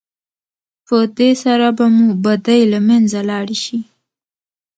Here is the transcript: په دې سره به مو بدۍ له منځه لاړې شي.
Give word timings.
په 0.87 0.97
دې 1.17 1.31
سره 1.43 1.67
به 1.77 1.85
مو 1.95 2.07
بدۍ 2.23 2.61
له 2.71 2.79
منځه 2.87 3.19
لاړې 3.29 3.57
شي. 3.65 3.79